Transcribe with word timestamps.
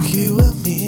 you 0.00 0.38
and 0.38 0.62
me. 0.64 0.81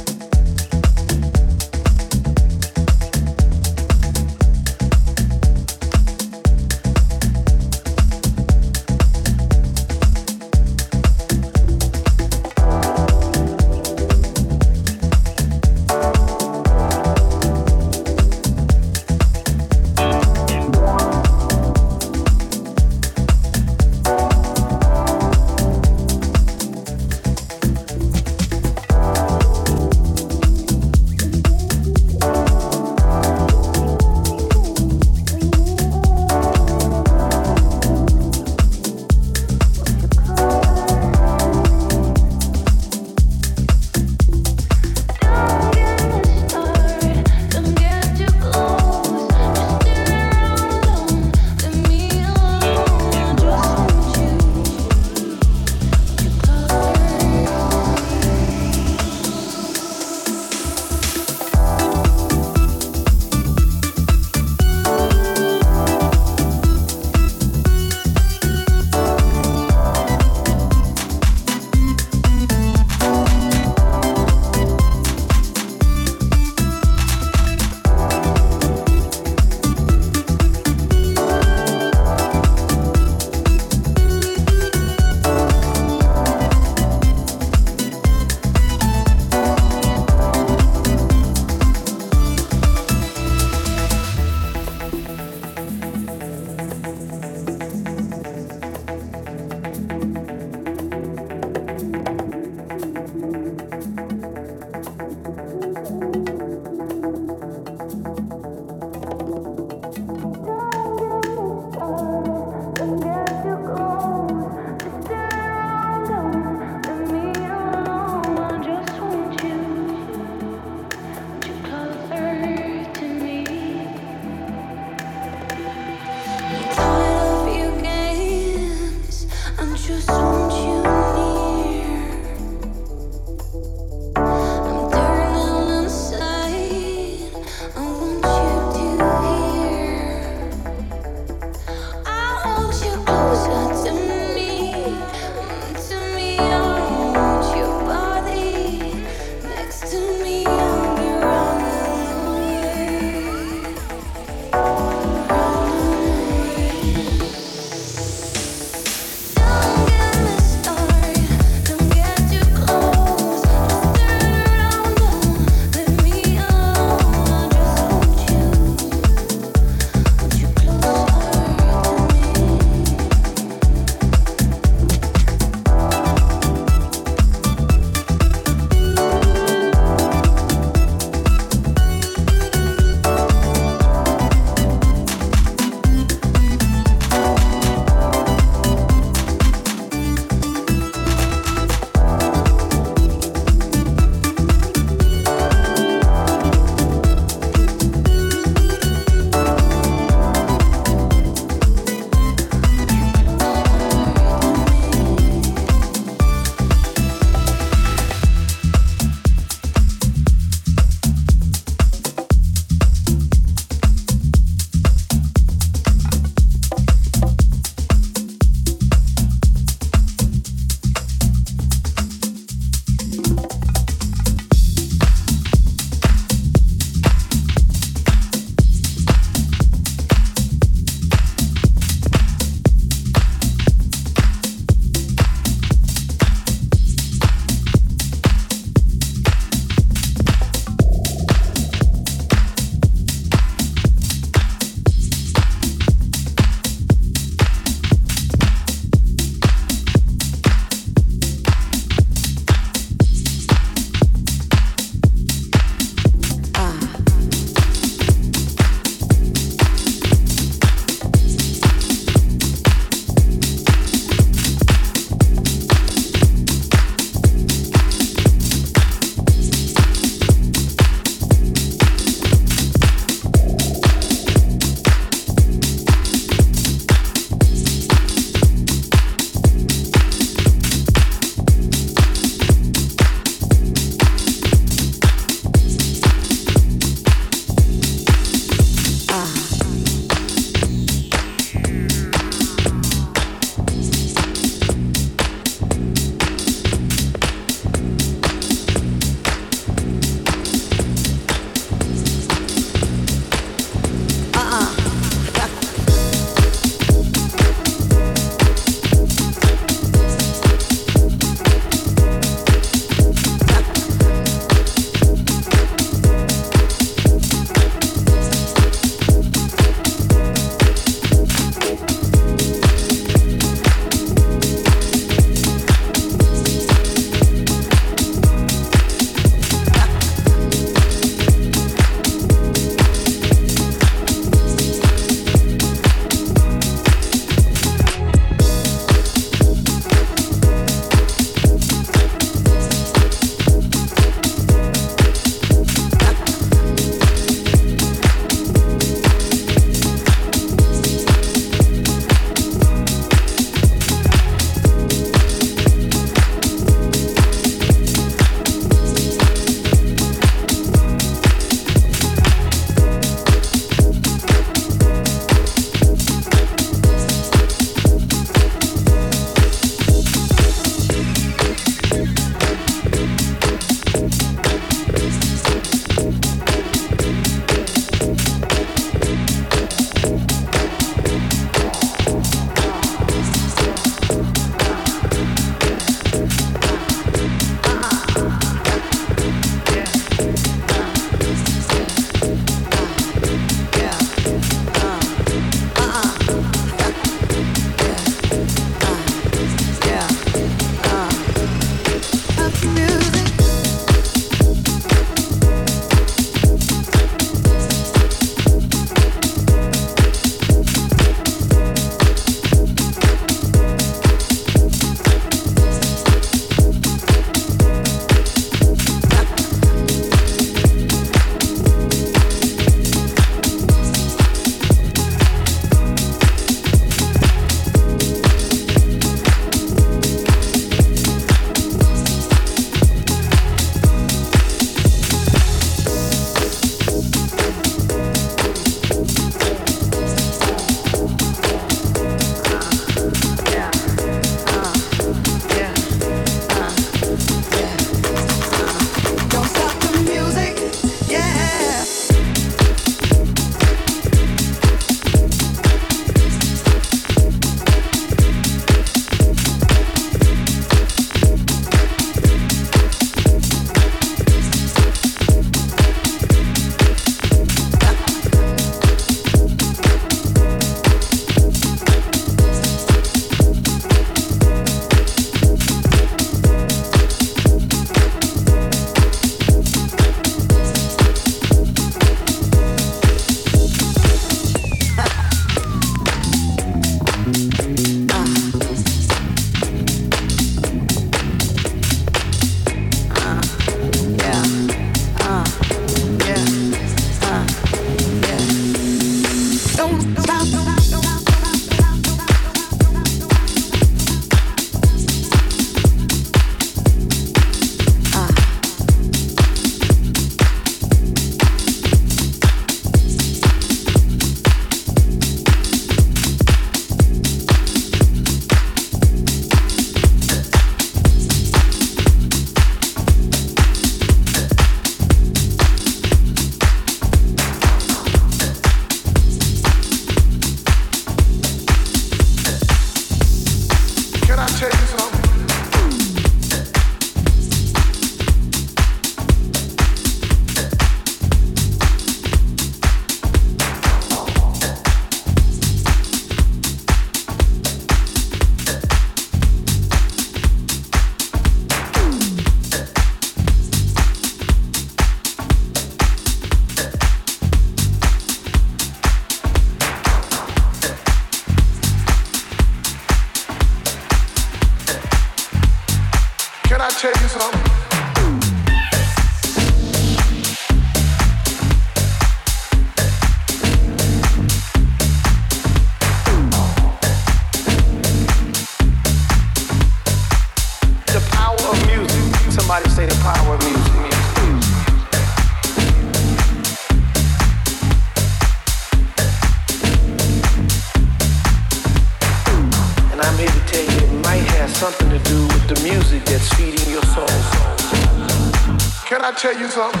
tell 599.41 599.59
you 599.59 599.67
something? 599.69 600.00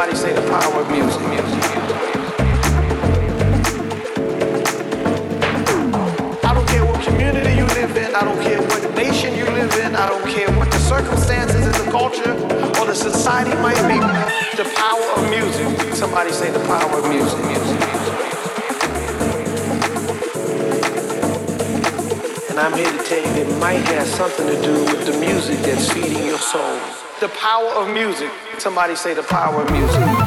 Somebody 0.00 0.18
say 0.18 0.32
the 0.32 0.48
power 0.48 0.80
of 0.80 0.90
music. 0.90 1.20
I 6.42 6.54
don't 6.54 6.66
care 6.68 6.86
what 6.86 7.04
community 7.04 7.52
you 7.54 7.66
live 7.66 7.94
in. 7.94 8.14
I 8.14 8.24
don't 8.24 8.40
care 8.40 8.62
what 8.62 8.96
nation 8.96 9.36
you 9.36 9.44
live 9.44 9.76
in. 9.76 9.94
I 9.94 10.08
don't 10.08 10.26
care 10.26 10.50
what 10.56 10.70
the 10.70 10.78
circumstances 10.78 11.66
and 11.66 11.74
the 11.74 11.90
culture 11.90 12.32
or 12.80 12.86
the 12.86 12.94
society 12.94 13.54
might 13.60 13.76
be. 13.92 14.00
The 14.56 14.64
power 14.74 15.04
of 15.18 15.28
music. 15.28 15.94
Somebody 15.94 16.32
say 16.32 16.50
the 16.50 16.60
power 16.60 16.98
of 16.98 17.06
music. 17.06 17.38
music, 17.44 17.68
music. 17.68 18.08
And 22.48 22.58
I'm 22.58 22.72
here 22.72 22.90
to 22.90 23.04
tell 23.04 23.20
you 23.20 23.42
it 23.42 23.58
might 23.58 23.84
have 23.92 24.06
something 24.06 24.46
to 24.46 24.62
do 24.62 24.82
with 24.84 25.04
the 25.04 25.20
music 25.20 25.58
that's 25.58 25.92
feeding 25.92 26.24
your 26.24 26.38
soul 26.38 26.99
the 27.20 27.28
power 27.28 27.68
of 27.72 27.92
music. 27.92 28.30
Somebody 28.58 28.96
say 28.96 29.12
the 29.12 29.22
power 29.22 29.62
of 29.62 29.70
music. 29.70 30.19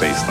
And 0.00 0.21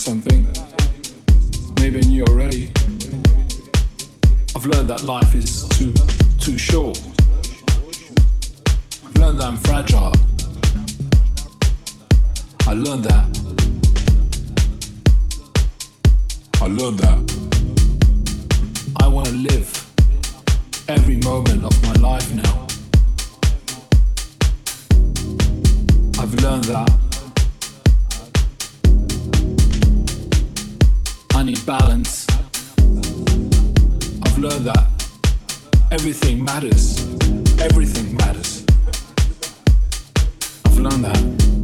something 0.00 0.46
maybe 1.78 1.98
I 1.98 2.08
knew 2.08 2.24
already. 2.24 2.72
I've 4.56 4.64
learned 4.64 4.88
that 4.88 5.02
life 5.04 5.34
is 5.34 5.68
too 5.68 5.92
too 6.38 6.56
short. 6.56 6.98
I've 9.04 9.16
learned 9.16 9.40
that 9.40 9.46
I'm 9.46 9.58
fragile. 9.58 10.14
I 12.66 12.72
learned 12.72 13.04
that. 13.04 13.26
I 16.62 16.66
learned 16.66 16.98
that. 17.00 17.20
I 19.00 19.06
want 19.06 19.26
to 19.26 19.34
live 19.34 19.68
every 20.88 21.16
moment 21.16 21.62
of 21.62 21.82
my 21.82 21.92
life 22.08 22.32
now. 22.32 22.66
I've 26.22 26.34
learned 26.42 26.64
that. 26.64 27.09
I 31.40 31.42
need 31.42 31.64
balance. 31.64 32.26
I've 34.22 34.36
learned 34.36 34.66
that 34.66 34.86
everything 35.90 36.44
matters. 36.44 37.00
Everything 37.58 38.14
matters. 38.14 38.62
I've 40.66 40.78
learned 40.78 41.04
that. 41.06 41.59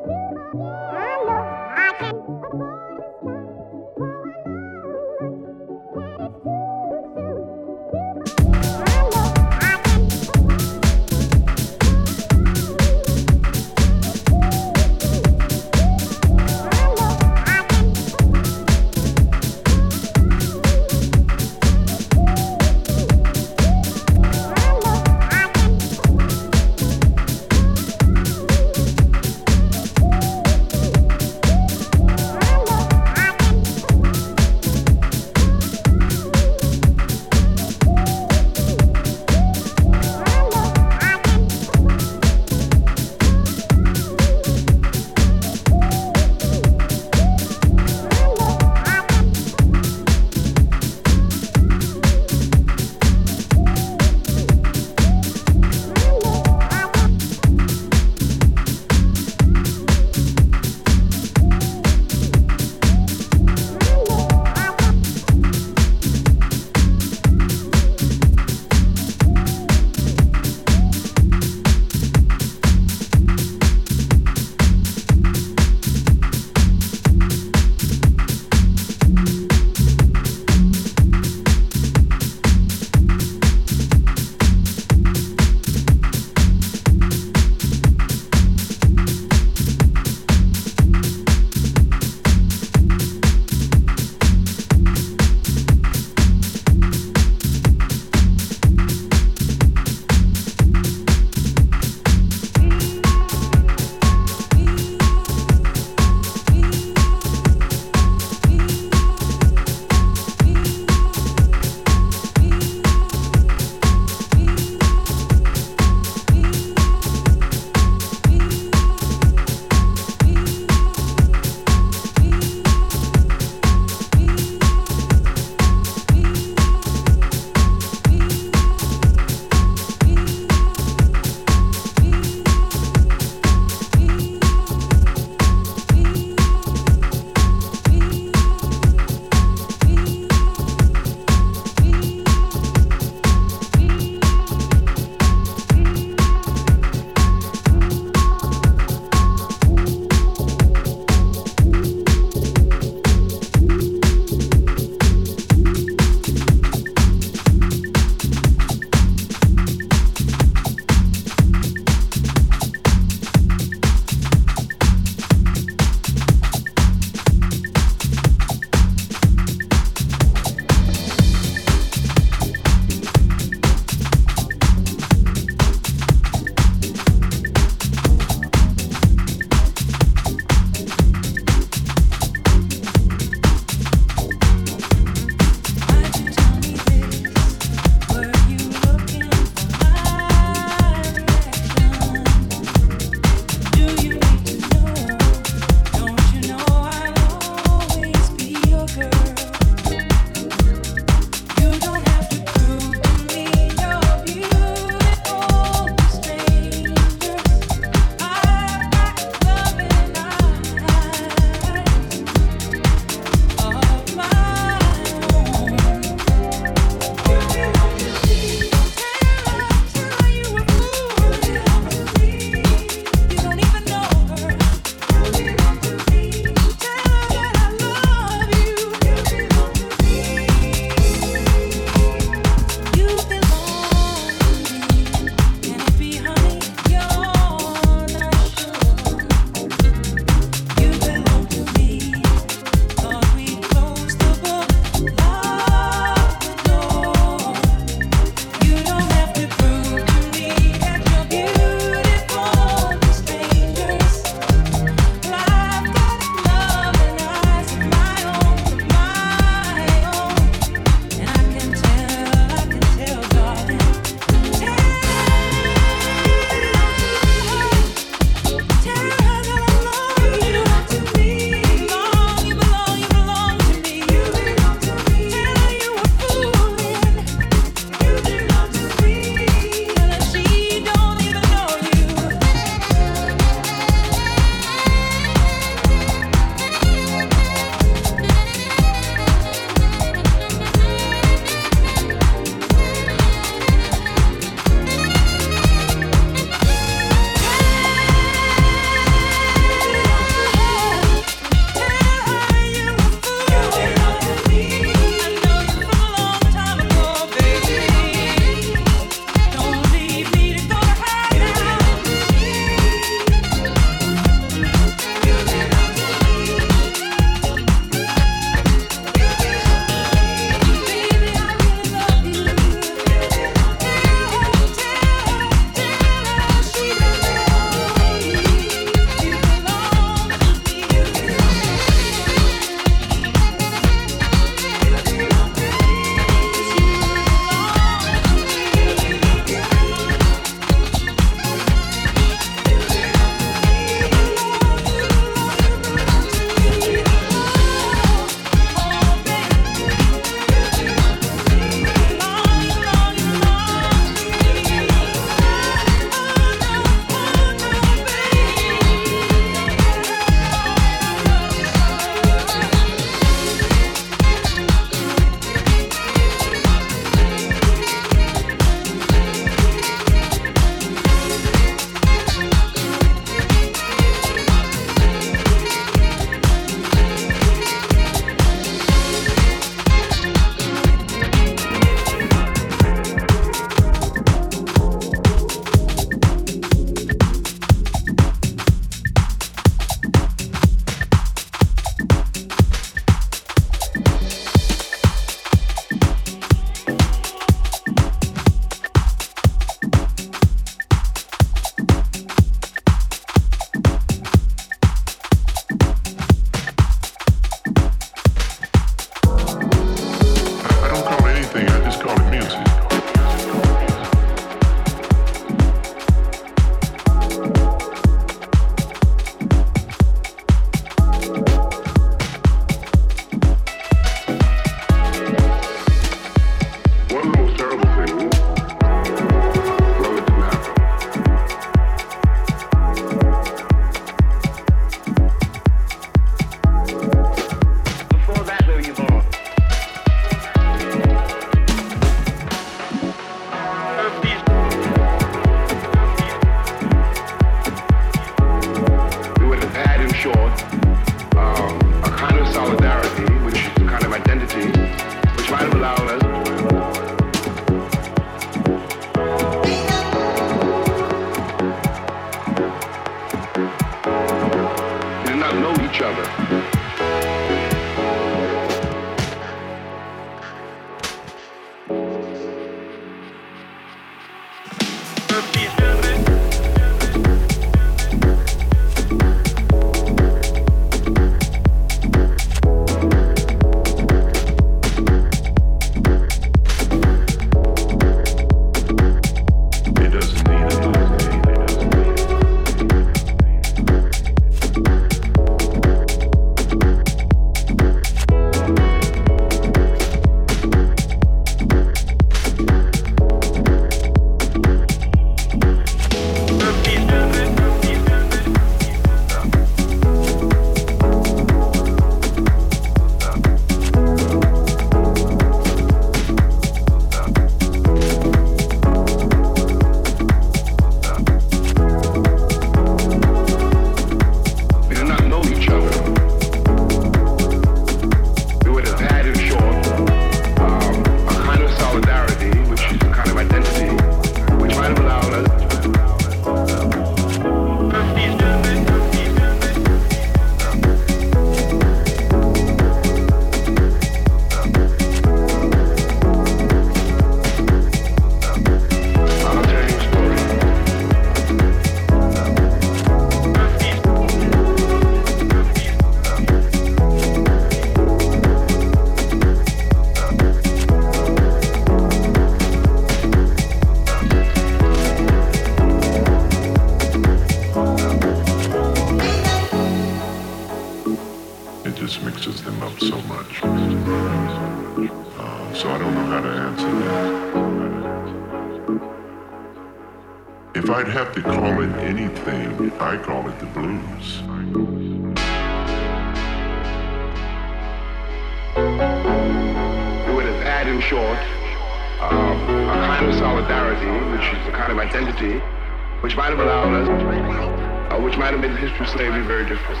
different 598.96 599.12
slavery, 599.12 599.42
very 599.42 599.66
different. 599.66 600.00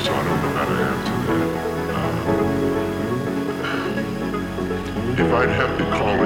So 0.00 0.14
I 0.14 0.24
don't 0.24 0.40
know 0.40 0.52
how 0.56 0.64
to 0.64 0.72
answer 0.72 1.16
that. 1.28 1.48
Um, 1.92 2.16
if 5.18 5.30
I'd 5.30 5.50
have 5.50 5.76
to 5.76 5.84
call 5.90 6.21